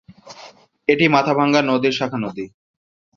এটি 0.87 1.05
মাথাভাঙ্গা 1.07 1.61
নদীর 1.63 1.93
শাখা 1.99 2.17
নদী। 2.17 2.45